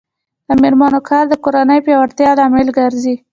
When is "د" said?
0.47-0.49, 1.29-1.33